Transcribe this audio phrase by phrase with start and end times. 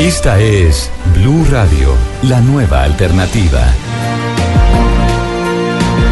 [0.00, 1.90] Esta es Blue Radio,
[2.22, 3.60] la nueva alternativa.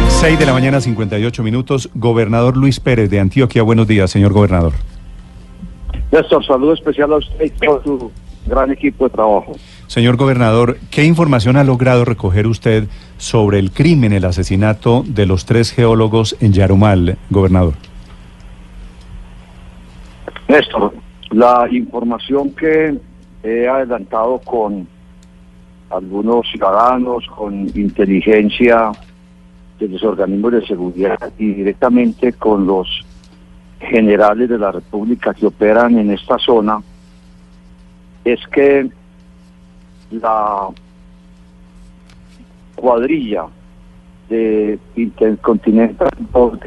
[0.07, 1.89] 6 de la mañana, 58 minutos.
[1.95, 3.63] Gobernador Luis Pérez de Antioquia.
[3.63, 4.73] Buenos días, señor gobernador.
[6.11, 8.11] Néstor, saludo especial a usted y todo su
[8.45, 9.53] gran equipo de trabajo.
[9.87, 15.45] Señor gobernador, ¿qué información ha logrado recoger usted sobre el crimen, el asesinato de los
[15.45, 17.73] tres geólogos en Yarumal, gobernador?
[20.47, 20.93] Néstor,
[21.31, 22.99] la información que
[23.43, 24.87] he adelantado con
[25.89, 28.91] algunos ciudadanos, con inteligencia
[29.79, 32.87] de los organismos de seguridad y directamente con los
[33.79, 36.81] generales de la República que operan en esta zona,
[38.23, 38.89] es que
[40.11, 40.67] la
[42.75, 43.45] cuadrilla
[44.29, 44.79] de
[45.41, 46.59] Continental Gold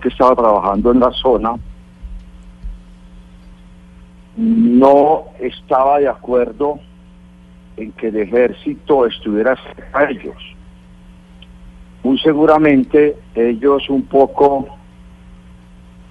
[0.00, 1.54] que estaba trabajando en la zona
[4.36, 6.80] no estaba de acuerdo
[7.76, 10.56] en que el ejército estuviera cerca de ellos.
[12.02, 14.68] Muy seguramente ellos un poco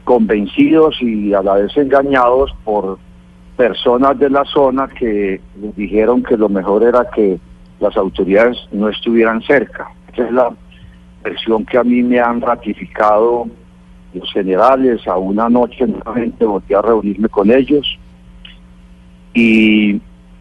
[0.03, 2.97] convencidos y a la vez engañados por
[3.55, 7.39] personas de la zona que les dijeron que lo mejor era que
[7.79, 9.87] las autoridades no estuvieran cerca.
[10.11, 10.53] Esa es la
[11.23, 13.47] versión que a mí me han ratificado
[14.13, 15.07] los generales.
[15.07, 17.99] A una noche nuevamente volví a reunirme con ellos
[19.33, 19.99] y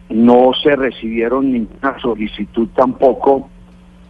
[0.09, 3.49] no se recibieron ninguna solicitud tampoco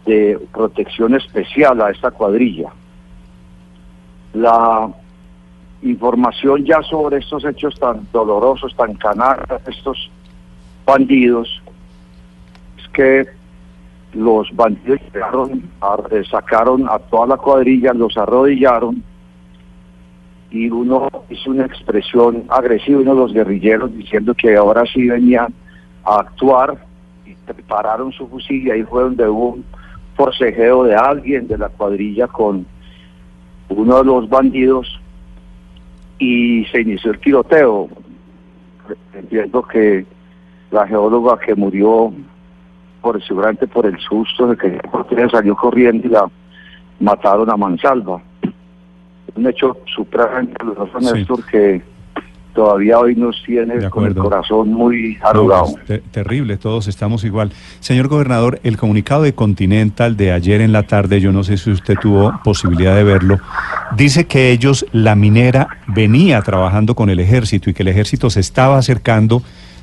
[0.04, 2.70] de protección especial a esta cuadrilla.
[4.34, 4.92] La
[5.82, 10.10] información ya sobre estos hechos tan dolorosos, tan canales, estos
[10.84, 11.62] bandidos,
[12.78, 13.26] es que
[14.12, 15.00] los bandidos
[16.30, 19.02] sacaron a toda la cuadrilla, los arrodillaron
[20.54, 25.52] y uno hizo una expresión agresiva, uno de los guerrilleros diciendo que ahora sí venían
[26.04, 26.78] a actuar
[27.26, 29.64] y prepararon su fusil y ahí fue donde hubo un
[30.14, 32.64] forcejeo de alguien de la cuadrilla con
[33.68, 35.00] uno de los bandidos
[36.20, 37.88] y se inició el tiroteo.
[39.12, 40.06] Entiendo que
[40.70, 42.12] la geóloga que murió
[43.00, 44.80] por seguramente por el susto de que
[45.32, 46.30] salió corriendo y la
[47.00, 48.22] mataron a mansalva.
[49.34, 51.82] Un hecho supremamente doloroso, Néstor, que
[52.54, 55.74] todavía hoy nos tiene con el corazón muy arrugado.
[55.86, 57.50] Pues, terrible, todos estamos igual.
[57.80, 61.70] Señor gobernador, el comunicado de Continental de ayer en la tarde, yo no sé si
[61.70, 63.40] usted tuvo posibilidad de verlo,
[63.96, 68.40] dice que ellos, la minera, venía trabajando con el ejército y que el ejército se
[68.40, 69.42] estaba acercando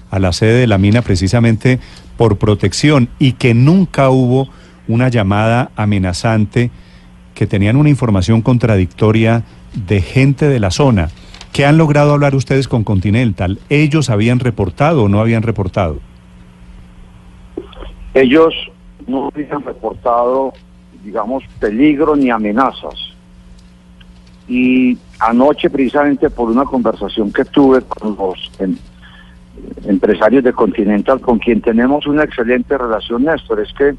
[0.09, 1.79] a la sede de la mina precisamente
[2.17, 4.49] por protección y que nunca hubo
[4.87, 6.71] una llamada amenazante,
[7.41, 9.41] que tenían una información contradictoria
[9.73, 11.09] de gente de la zona.
[11.51, 13.57] ¿Qué han logrado hablar ustedes con Continental?
[13.67, 15.97] ¿Ellos habían reportado o no habían reportado?
[18.13, 18.53] Ellos
[19.07, 20.53] no habían reportado,
[21.03, 23.11] digamos, peligro ni amenazas.
[24.47, 28.77] Y anoche, precisamente por una conversación que tuve con los em,
[29.87, 33.95] empresarios de Continental, con quien tenemos una excelente relación, Néstor, es que,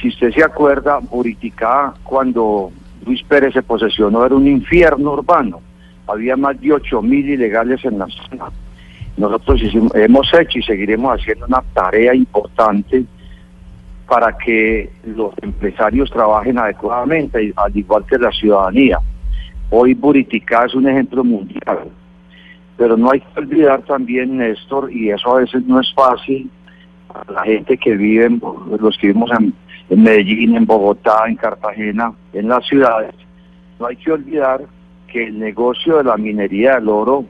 [0.00, 2.70] si usted se acuerda, Buriticá, cuando
[3.04, 5.60] Luis Pérez se posesionó, era un infierno urbano
[6.08, 8.46] había más de 8 mil ilegales en la zona.
[9.16, 9.60] Nosotros
[9.94, 13.04] hemos hecho y seguiremos haciendo una tarea importante
[14.08, 18.98] para que los empresarios trabajen adecuadamente, al igual que la ciudadanía.
[19.70, 21.90] Hoy Buriticá es un ejemplo mundial,
[22.76, 26.50] pero no hay que olvidar también, Néstor, y eso a veces no es fácil,
[27.10, 28.30] a la gente que vive,
[28.80, 29.52] los que vivimos en,
[29.90, 33.14] en Medellín, en Bogotá, en Cartagena, en las ciudades,
[33.78, 34.62] no hay que olvidar
[35.06, 37.24] que el negocio de la minería del oro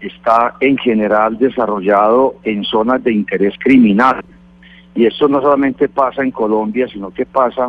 [0.00, 4.24] está en general desarrollado en zonas de interés criminal.
[4.94, 7.68] Y esto no solamente pasa en Colombia, sino que pasa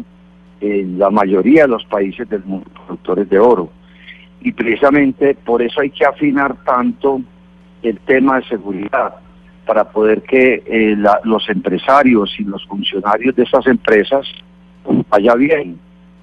[0.59, 3.69] en la mayoría de los países del mundo productores de oro.
[4.41, 7.21] Y precisamente por eso hay que afinar tanto
[7.83, 9.15] el tema de seguridad,
[9.71, 14.27] para poder que eh, los empresarios y los funcionarios de esas empresas
[15.09, 15.79] vaya bien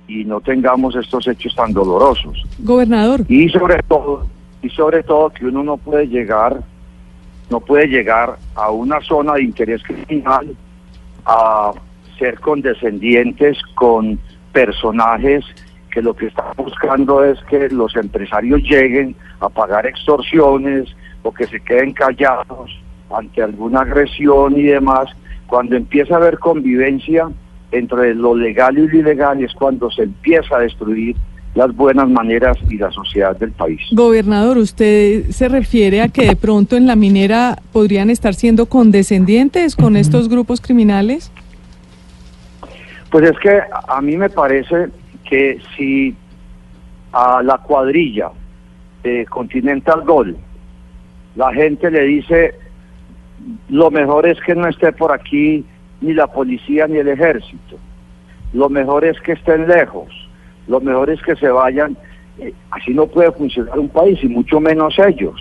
[0.06, 2.44] y no tengamos estos hechos tan dolorosos.
[2.58, 3.22] Gobernador.
[3.26, 4.26] Y sobre todo,
[4.60, 6.62] y sobre todo que uno no puede llegar
[7.48, 10.54] no puede llegar a una zona de interés criminal
[11.24, 11.72] a
[12.18, 14.18] ser condescendientes con
[14.52, 15.42] personajes
[15.90, 21.46] que lo que están buscando es que los empresarios lleguen a pagar extorsiones o que
[21.46, 22.78] se queden callados
[23.16, 25.08] ante alguna agresión y demás.
[25.46, 27.28] Cuando empieza a haber convivencia
[27.72, 31.16] entre lo legal y lo ilegal es cuando se empieza a destruir
[31.54, 33.80] las buenas maneras y la sociedad del país.
[33.92, 39.74] Gobernador, ¿usted se refiere a que de pronto en la minera podrían estar siendo condescendientes
[39.74, 41.32] con estos grupos criminales?
[43.10, 44.88] Pues es que a mí me parece
[45.28, 46.14] que si
[47.12, 48.30] a la cuadrilla
[49.02, 50.36] de Continental Gold
[51.34, 52.54] la gente le dice
[53.68, 55.64] lo mejor es que no esté por aquí
[56.00, 57.76] ni la policía ni el ejército,
[58.52, 60.08] lo mejor es que estén lejos,
[60.66, 61.96] lo mejor es que se vayan,
[62.38, 65.40] eh, así no puede funcionar un país y mucho menos ellos,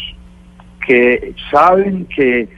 [0.86, 2.50] que saben que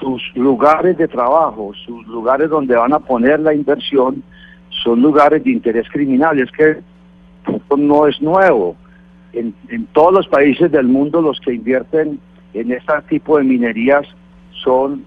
[0.00, 4.22] sus lugares de trabajo, sus lugares donde van a poner la inversión,
[4.82, 6.38] son lugares de interés criminal.
[6.38, 6.78] Es que
[7.46, 8.76] esto no es nuevo.
[9.32, 12.20] En, en todos los países del mundo los que invierten
[12.54, 14.06] en este tipo de minerías
[14.64, 15.04] son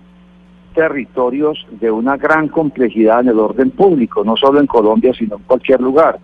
[0.74, 5.44] territorios de una gran complejidad en el orden público, no solo en Colombia, sino en
[5.44, 6.20] cualquier lugar.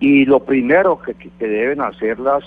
[0.00, 2.44] Y lo primero que, que deben hacer las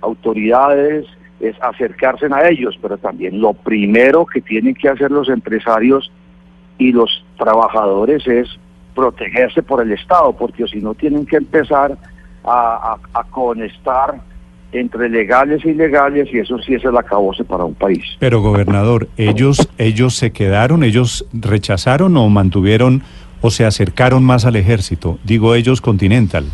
[0.00, 1.06] autoridades
[1.38, 6.10] es acercarse a ellos, pero también lo primero que tienen que hacer los empresarios
[6.78, 8.48] y los trabajadores es
[8.94, 11.96] protegerse por el Estado, porque si no tienen que empezar
[12.44, 14.20] a, a, a conectar
[14.72, 18.04] entre legales e ilegales y eso sí es el acabose para un país.
[18.18, 23.02] Pero gobernador, ellos ellos se quedaron, ellos rechazaron o mantuvieron
[23.40, 26.46] o se acercaron más al ejército, digo ellos Continental.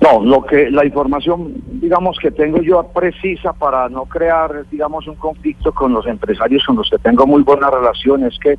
[0.00, 5.16] No, lo que la información, digamos que tengo yo precisa para no crear, digamos, un
[5.16, 8.56] conflicto con los empresarios con los que tengo muy buena relación es que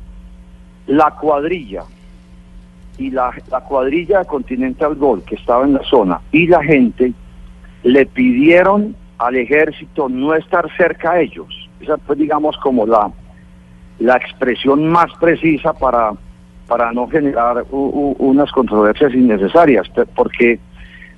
[0.86, 1.84] la cuadrilla
[2.98, 7.12] y la, la cuadrilla Continental Gold que estaba en la zona y la gente
[7.84, 11.46] le pidieron al ejército no estar cerca a ellos.
[11.80, 13.10] Esa fue, digamos, como la,
[13.98, 16.12] la expresión más precisa para,
[16.66, 20.58] para no generar unas controversias innecesarias, porque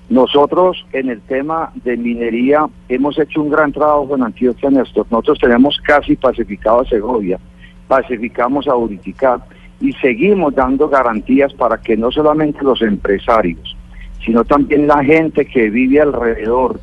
[0.08, 5.06] nosotros en el tema de minería hemos hecho un gran trabajo en Antioquia, Néstor.
[5.10, 7.38] Nosotros tenemos casi pacificado a Segovia,
[7.86, 9.40] pacificamos a Uriticá
[9.80, 13.76] y seguimos dando garantías para que no solamente los empresarios,
[14.24, 16.80] sino también la gente que vive alrededor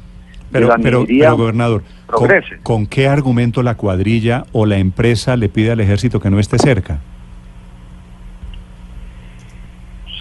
[0.51, 2.57] pero, de la pero, pero, gobernador, ¿con, progrese.
[2.63, 6.57] ¿con qué argumento la cuadrilla o la empresa le pide al ejército que no esté
[6.57, 6.99] cerca?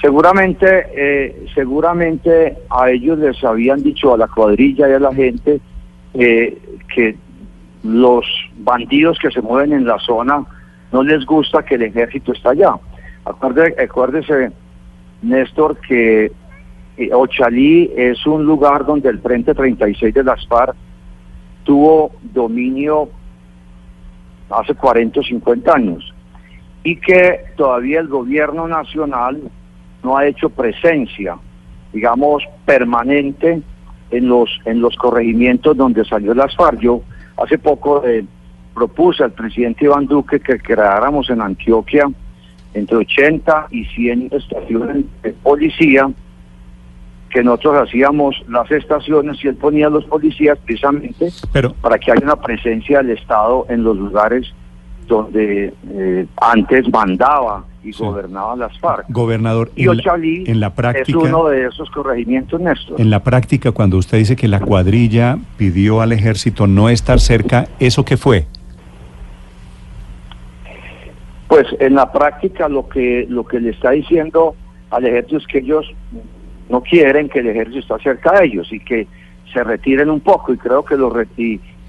[0.01, 5.61] Seguramente, eh, seguramente a ellos les habían dicho a la cuadrilla y a la gente
[6.15, 6.59] eh,
[6.95, 7.17] que
[7.83, 8.25] los
[8.59, 10.45] bandidos que se mueven en la zona
[10.97, 12.75] no les gusta que el ejército está allá.
[13.27, 14.51] Acuérdese, acuérdese
[15.21, 16.33] Néstor, que
[16.97, 20.75] eh, Ochalí es un lugar donde el Frente 36 de las FARC
[21.65, 23.11] tuvo dominio
[24.49, 26.15] hace 40 o 50 años
[26.83, 29.43] y que todavía el gobierno nacional
[30.03, 31.37] no ha hecho presencia,
[31.93, 33.61] digamos, permanente
[34.11, 36.81] en los en los corregimientos donde salió las FARC.
[36.81, 37.03] Yo
[37.37, 38.25] hace poco eh,
[38.77, 42.05] propuse al presidente Iván Duque que creáramos en Antioquia
[42.75, 46.11] entre 80 y 100 estaciones de policía,
[47.31, 52.13] que nosotros hacíamos las estaciones y él ponía a los policías precisamente Pero, para que
[52.13, 54.53] haya una presencia del Estado en los lugares
[55.09, 58.03] donde eh, antes mandaba y Sí.
[58.05, 59.07] gobernaba las FARC.
[59.09, 63.01] gobernador, Y en la, Ochalí en la es práctica, uno de esos corregimientos, Néstor.
[63.01, 67.69] en la práctica, cuando usted dice que la cuadrilla pidió al ejército no estar cerca,
[67.79, 68.47] ¿eso qué fue?
[71.49, 74.55] Pues en la práctica lo que lo que le está diciendo
[74.91, 75.87] al ejército es que ellos
[76.69, 79.07] no quieren que el ejército esté cerca de ellos y que
[79.53, 81.13] se retiren un poco y creo que los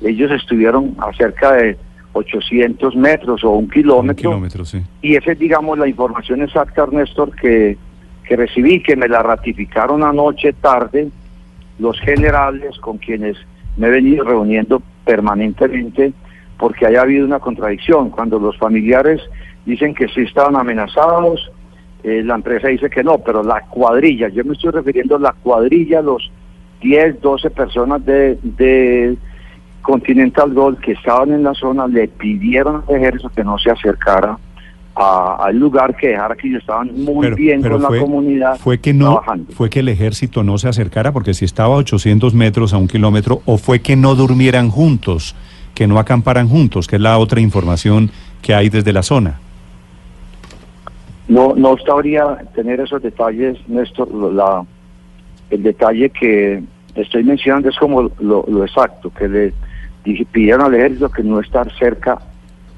[0.02, 1.78] ellos estuvieron a cerca de
[2.14, 4.82] 800 metros o un Un kilómetro kilómetro, sí.
[5.02, 7.78] y esa es digamos la información exacta Néstor que,
[8.28, 11.10] que recibí que me la ratificaron anoche tarde
[11.80, 13.38] los generales con quienes
[13.76, 16.14] me he venido reuniendo permanentemente
[16.58, 19.22] porque haya habido una contradicción cuando los familiares
[19.66, 21.52] dicen que sí estaban amenazados
[22.04, 25.34] eh, la empresa dice que no pero la cuadrilla yo me estoy refiriendo a la
[25.34, 26.32] cuadrilla los
[26.82, 29.18] 10 12 personas de, de
[29.82, 34.38] Continental Gold que estaban en la zona le pidieron al ejército que no se acercara
[35.00, 39.12] al lugar que dejara que ellos estaban muy bien con la comunidad fue que no
[39.12, 39.54] trabajando.
[39.54, 42.88] fue que el ejército no se acercara porque si estaba a 800 metros a un
[42.88, 45.36] kilómetro o fue que no durmieran juntos
[45.78, 48.10] que no acamparan juntos, que es la otra información
[48.42, 49.40] que hay desde la zona.
[51.28, 54.12] No, no sabría tener esos detalles, Néstor.
[54.34, 54.66] La,
[55.52, 56.64] el detalle que
[56.96, 59.54] estoy mencionando es como lo, lo exacto, que le
[60.04, 62.18] dije, pidieron al ejército que no estar cerca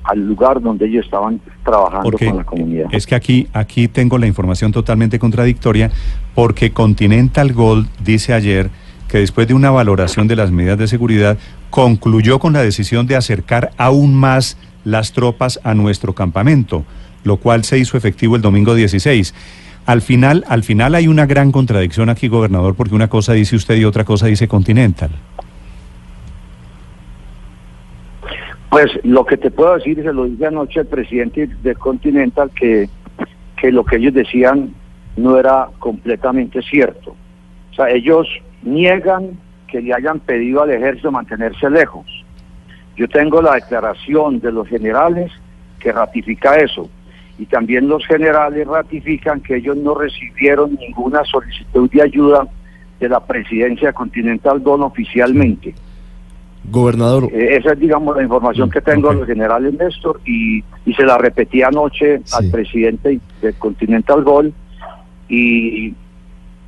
[0.03, 2.87] al lugar donde ellos estaban trabajando Porque con la comunidad.
[2.91, 5.89] es que aquí, aquí tengo la información totalmente contradictoria,
[6.35, 8.69] porque Continental Gold dice ayer
[9.09, 11.37] que después de una valoración de las medidas de seguridad,
[11.69, 16.85] concluyó con la decisión de acercar aún más las tropas a nuestro campamento,
[17.23, 19.33] lo cual se hizo efectivo el domingo 16.
[19.85, 23.75] Al final, al final hay una gran contradicción aquí, gobernador, porque una cosa dice usted
[23.75, 25.09] y otra cosa dice Continental.
[28.69, 32.87] Pues lo que te puedo decir, se lo dije anoche al presidente de Continental, que,
[33.59, 34.75] que lo que ellos decían
[35.17, 37.15] no era completamente cierto.
[37.71, 38.27] O sea, ellos
[38.63, 39.37] niegan
[39.67, 42.05] que le hayan pedido al ejército mantenerse lejos.
[42.97, 45.31] Yo tengo la declaración de los generales
[45.79, 46.89] que ratifica eso.
[47.37, 52.47] Y también los generales ratifican que ellos no recibieron ninguna solicitud de ayuda
[52.99, 55.73] de la presidencia de Continental Don oficialmente.
[56.69, 60.93] Gobernador, Eh, esa es, digamos, la información que tengo de los generales Néstor y, y
[60.93, 62.35] se la repetí anoche Sí.
[62.37, 64.53] al presidente de Continental Gold
[65.29, 65.93] y,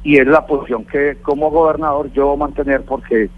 [0.04, 3.30] y es la posición que como gobernador yo voy a mantener porque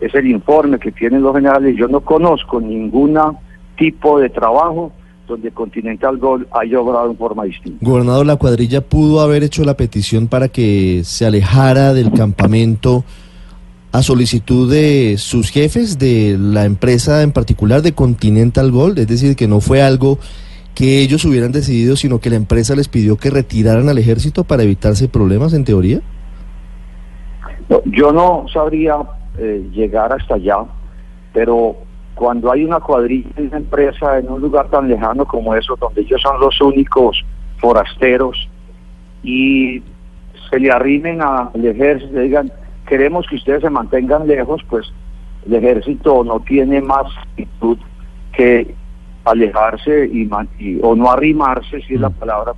[0.00, 1.76] es el informe que tienen los generales.
[1.76, 3.18] Yo no conozco ningún
[3.76, 4.92] tipo de trabajo
[5.28, 7.78] donde Continental Gold haya obrado en forma distinta.
[7.84, 13.04] gobernador, la cuadrilla pudo haber hecho la petición para que se alejara del campamento
[13.92, 19.36] a solicitud de sus jefes, de la empresa en particular de Continental Gold, es decir,
[19.36, 20.18] que no fue algo
[20.74, 24.62] que ellos hubieran decidido, sino que la empresa les pidió que retiraran al ejército para
[24.62, 26.00] evitarse problemas, en teoría.
[27.84, 28.96] Yo no sabría
[29.38, 30.58] eh, llegar hasta allá,
[31.32, 31.76] pero
[32.14, 36.02] cuando hay una cuadrilla de una empresa en un lugar tan lejano como eso, donde
[36.02, 37.24] ellos son los únicos
[37.58, 38.48] forasteros
[39.22, 39.82] y
[40.50, 42.52] se le arrimen al ejército y le digan,
[42.86, 44.92] queremos que ustedes se mantengan lejos, pues
[45.46, 47.78] el ejército no tiene más actitud
[48.32, 48.74] que
[49.30, 52.52] alejarse y, y- o no arrimarse, si es la palabra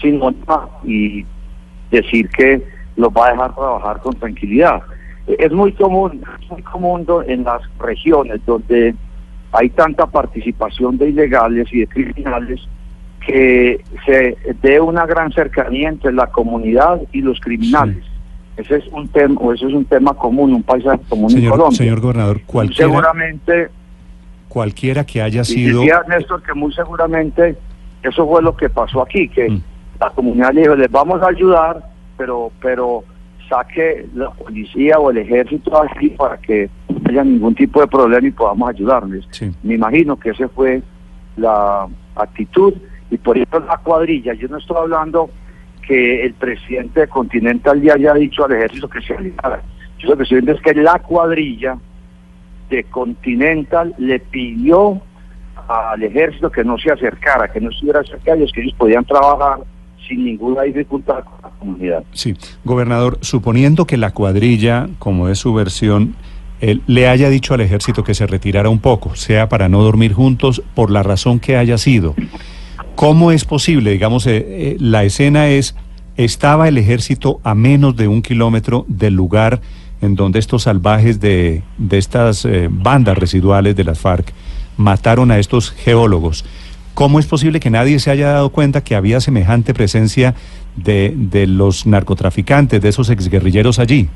[0.00, 1.24] sinónima, y
[1.90, 2.62] decir que
[2.96, 4.82] los va a dejar trabajar con tranquilidad.
[5.26, 8.94] Eh, Es muy común, es muy común en las regiones donde
[9.52, 12.60] hay tanta participación de ilegales y de criminales
[13.26, 18.04] que se dé una gran cercanía entre la comunidad y los criminales.
[18.56, 21.52] Ese es un tema, o ese es un tema común, un paisaje común en Señor,
[21.52, 21.78] Colombia.
[21.78, 23.68] señor gobernador, cualquiera, seguramente
[24.48, 25.80] cualquiera que haya y sido...
[25.80, 27.56] decía Néstor que muy seguramente
[28.02, 29.62] eso fue lo que pasó aquí, que Mm.
[30.00, 31.82] la comunidad le dijo, les vamos a ayudar,
[32.16, 33.04] pero pero
[33.48, 38.26] saque la policía o el ejército aquí para que no haya ningún tipo de problema
[38.28, 39.24] y podamos ayudarles.
[39.30, 39.50] Sí.
[39.62, 40.82] Me imagino que esa fue
[41.36, 41.86] la
[42.16, 42.74] actitud
[43.10, 45.30] y por eso la cuadrilla, yo no estoy hablando
[45.86, 49.62] que el presidente de Continental le haya dicho al ejército que se alejara.
[49.98, 51.78] Yo lo que estoy viendo es que la cuadrilla
[52.68, 55.00] de Continental le pidió
[55.68, 59.04] al ejército que no se acercara, que no estuviera cerca de ellos, que ellos podían
[59.04, 59.58] trabajar
[60.06, 62.04] sin ninguna dificultad con la comunidad.
[62.12, 62.34] Sí,
[62.64, 66.14] gobernador, suponiendo que la cuadrilla, como es su versión,
[66.60, 70.12] él le haya dicho al ejército que se retirara un poco, sea para no dormir
[70.12, 72.14] juntos, por la razón que haya sido.
[72.94, 73.92] ¿Cómo es posible?
[73.92, 75.76] Digamos, eh, eh, la escena es,
[76.16, 79.60] estaba el ejército a menos de un kilómetro del lugar
[80.00, 84.32] en donde estos salvajes de, de estas eh, bandas residuales de las FARC
[84.76, 86.44] mataron a estos geólogos.
[86.94, 90.34] ¿Cómo es posible que nadie se haya dado cuenta que había semejante presencia
[90.76, 94.08] de, de los narcotraficantes, de esos exguerrilleros allí?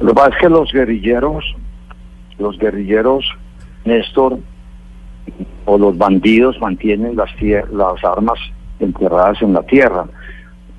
[0.00, 1.44] Lo que pasa es que los guerrilleros,
[2.38, 3.24] los guerrilleros,
[3.84, 4.38] Néstor,
[5.64, 7.30] o los bandidos mantienen las,
[7.72, 8.38] las armas
[8.78, 10.04] enterradas en la tierra.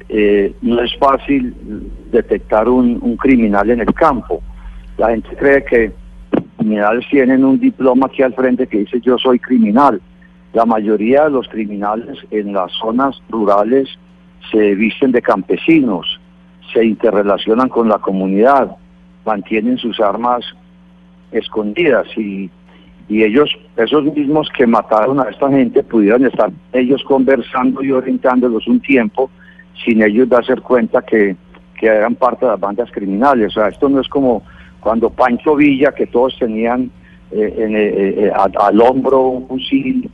[0.10, 1.54] Eh, no es fácil
[2.12, 4.42] detectar un, criminal en el campo.
[4.98, 5.92] La gente cree que
[6.58, 10.02] criminales tienen un diploma aquí al frente que dice yo soy criminal.
[10.54, 13.90] La mayoría de los criminales en las zonas rurales
[14.52, 16.20] se visten de campesinos,
[16.74, 18.78] se interrelacionan con la comunidad,
[19.26, 20.46] mantienen sus armas
[21.32, 22.50] escondidas y,
[23.10, 28.66] y ellos, esos mismos que mataron a esta gente, pudieron estar ellos conversando y orientándolos
[28.68, 29.30] un tiempo
[29.86, 31.36] sin ellos darse cuenta que,
[31.79, 33.48] que eran parte de las bandas criminales.
[33.48, 34.43] O sea, esto no es como
[34.79, 36.89] cuando Pancho Villa, que todos tenían
[37.31, 40.10] eh, eh, eh, a- al hombro un fusil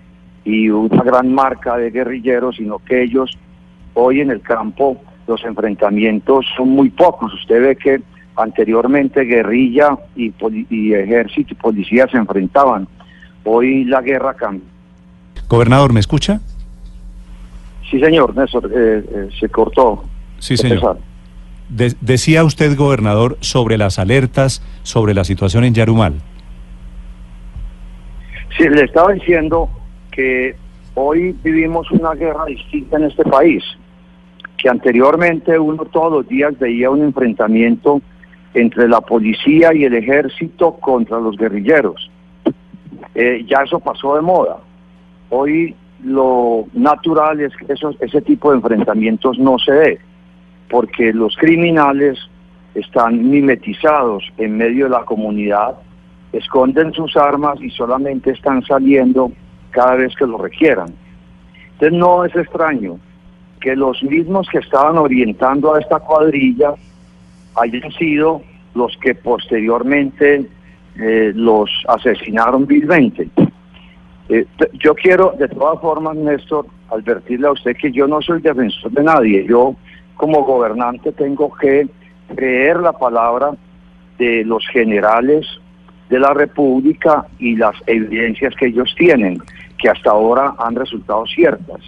[0.45, 3.37] y una gran marca de guerrilleros, sino que ellos
[3.93, 7.33] hoy en el campo los enfrentamientos son muy pocos.
[7.33, 8.01] Usted ve que
[8.35, 10.33] Anteriormente guerrilla y,
[10.71, 12.87] y ejército y policía se enfrentaban.
[13.43, 14.65] Hoy la guerra cambió.
[15.47, 16.39] Gobernador, ¿me escucha?
[17.93, 20.03] Sí, señor, Néstor, eh, eh, se cortó.
[20.39, 20.97] Sí, señor.
[21.69, 26.15] De- decía usted, gobernador, sobre las alertas, sobre la situación en Yarumal.
[28.57, 29.69] Sí, le estaba diciendo
[30.09, 30.55] que
[30.95, 33.63] hoy vivimos una guerra distinta en este país,
[34.57, 38.01] que anteriormente uno todos los días veía un enfrentamiento
[38.55, 42.09] entre la policía y el ejército contra los guerrilleros.
[43.13, 44.57] Eh, ya eso pasó de moda.
[45.29, 49.99] Hoy lo natural es que esos, ese tipo de enfrentamientos no se dé,
[50.69, 52.19] porque los criminales
[52.75, 55.75] están mimetizados en medio de la comunidad,
[56.31, 59.31] esconden sus armas y solamente están saliendo
[59.71, 60.93] cada vez que lo requieran.
[61.73, 62.99] Entonces no es extraño
[63.61, 66.73] que los mismos que estaban orientando a esta cuadrilla
[67.55, 68.41] hayan sido
[68.75, 70.49] los que posteriormente
[70.99, 73.29] eh, los asesinaron vilmente.
[74.29, 78.91] Eh, yo quiero, de todas formas, Néstor, advertirle a usted que yo no soy defensor
[78.91, 79.45] de nadie.
[79.45, 79.75] Yo,
[80.15, 81.87] como gobernante, tengo que
[82.35, 83.51] creer la palabra
[84.17, 85.45] de los generales
[86.09, 89.41] de la República y las evidencias que ellos tienen,
[89.77, 91.79] que hasta ahora han resultado ciertas.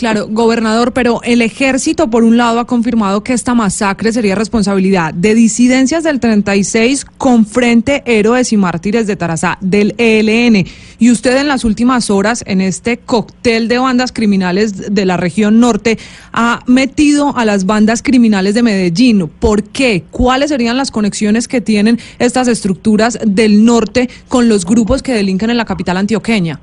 [0.00, 5.12] Claro, gobernador, pero el ejército, por un lado, ha confirmado que esta masacre sería responsabilidad
[5.12, 10.64] de disidencias del 36 con Frente Héroes y Mártires de Tarazá, del ELN.
[10.98, 15.60] Y usted en las últimas horas, en este cóctel de bandas criminales de la región
[15.60, 15.98] norte,
[16.32, 19.28] ha metido a las bandas criminales de Medellín.
[19.28, 20.04] ¿Por qué?
[20.10, 25.50] ¿Cuáles serían las conexiones que tienen estas estructuras del norte con los grupos que delinquen
[25.50, 26.58] en la capital antioqueña?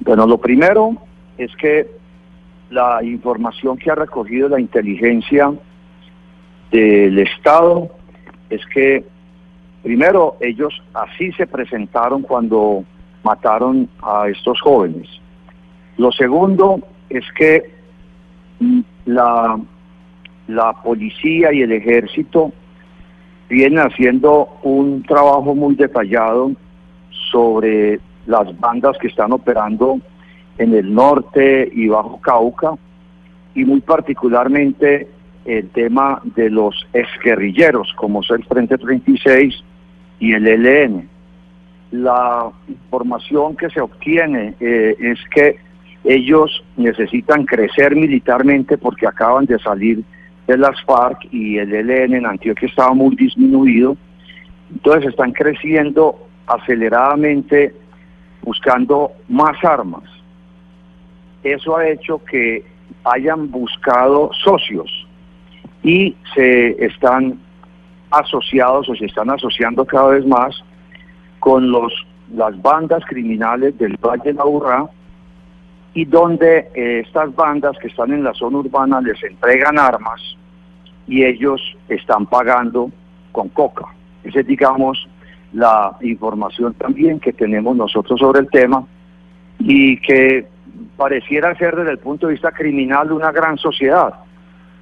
[0.00, 0.98] Bueno, lo primero
[1.44, 1.86] es que
[2.70, 5.52] la información que ha recogido la inteligencia
[6.70, 7.90] del Estado
[8.48, 9.04] es que,
[9.82, 12.84] primero, ellos así se presentaron cuando
[13.22, 15.08] mataron a estos jóvenes.
[15.98, 17.70] Lo segundo es que
[18.60, 19.60] mm, la,
[20.48, 22.52] la policía y el ejército
[23.48, 26.52] vienen haciendo un trabajo muy detallado
[27.30, 30.00] sobre las bandas que están operando
[30.58, 32.72] en el norte y bajo Cauca
[33.54, 35.08] y muy particularmente
[35.44, 39.62] el tema de los exguerrilleros como es el Frente 36
[40.20, 41.08] y el ELN.
[41.90, 45.58] La información que se obtiene eh, es que
[46.04, 50.02] ellos necesitan crecer militarmente porque acaban de salir
[50.46, 53.96] de las FARC y el ELN en Antioquia estaba muy disminuido.
[54.72, 57.74] Entonces están creciendo aceleradamente
[58.42, 60.02] buscando más armas.
[61.42, 62.64] Eso ha hecho que
[63.04, 64.90] hayan buscado socios
[65.82, 67.40] y se están
[68.10, 70.54] asociados o se están asociando cada vez más
[71.40, 71.92] con los
[72.34, 74.88] las bandas criminales del Valle Urrá
[75.94, 80.20] y donde eh, estas bandas que están en la zona urbana les entregan armas
[81.06, 82.90] y ellos están pagando
[83.32, 83.86] con coca.
[84.24, 85.06] Esa es, digamos,
[85.52, 88.86] la información también que tenemos nosotros sobre el tema
[89.58, 90.46] y que
[91.02, 94.14] pareciera ser desde el punto de vista criminal una gran sociedad,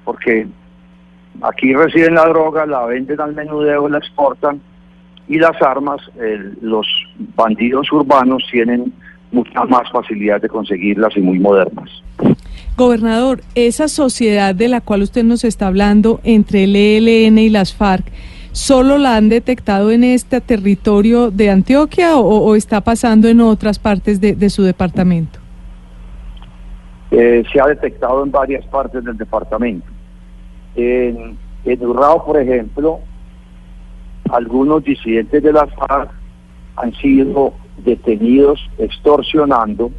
[0.05, 0.45] porque
[1.41, 4.61] aquí reciben la droga, la venden al menudeo, la exportan
[5.27, 5.99] y las armas,
[6.61, 6.85] los
[7.35, 8.93] bandidos urbanos tienen
[9.31, 11.89] mucha más facilidad de conseguirlas y muy modernas.
[12.77, 17.73] Gobernador, esa sociedad de la cual usted nos está hablando entre el ELN y las
[17.73, 18.05] FARC,
[18.51, 24.21] ¿solo la han detectado en este territorio de Antioquia o, está pasando en otras partes
[24.21, 25.40] de su departamento?
[27.11, 29.85] Eh, se ha detectado en varias partes del departamento.
[30.75, 33.01] En, en Urrao, por ejemplo,
[34.31, 36.09] algunos disidentes de las FARC
[36.77, 39.91] han sido detenidos extorsionando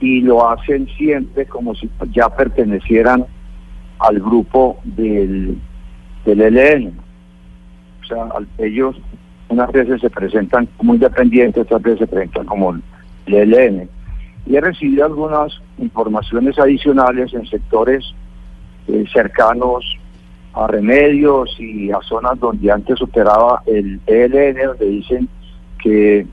[0.00, 3.26] y lo hacen siempre como si ya pertenecieran
[3.98, 5.58] al grupo del,
[6.24, 6.98] del ELN.
[8.02, 8.96] O sea, ellos
[9.48, 12.74] unas veces se presentan como independientes, otras veces se presentan como
[13.26, 13.88] el ELN.
[14.46, 18.04] Y he recibido algunas informaciones adicionales en sectores
[18.88, 19.84] eh, cercanos
[20.54, 25.28] a remedios y a zonas donde antes operaba el ELN, donde dicen
[25.82, 26.26] que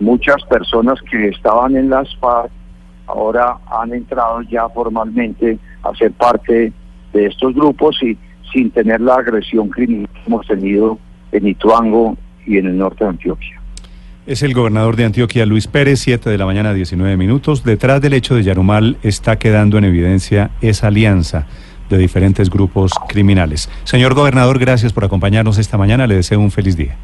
[0.00, 2.50] muchas personas que estaban en las FARC
[3.06, 6.72] ahora han entrado ya formalmente a ser parte
[7.12, 8.16] de estos grupos y
[8.52, 10.98] sin tener la agresión criminal que hemos tenido
[11.32, 13.60] en Ituango y en el norte de Antioquia.
[14.26, 17.62] Es el gobernador de Antioquia, Luis Pérez, 7 de la mañana, 19 minutos.
[17.62, 21.46] Detrás del hecho de Yarumal está quedando en evidencia esa alianza
[21.88, 23.68] de diferentes grupos criminales.
[23.84, 26.08] Señor gobernador, gracias por acompañarnos esta mañana.
[26.08, 26.96] Le deseo un feliz día.